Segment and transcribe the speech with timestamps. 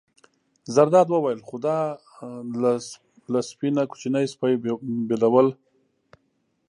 [0.73, 1.77] زرداد وویل: خو دا
[3.31, 4.53] له سپۍ نه کوچنی سپی
[5.07, 5.47] بېلول.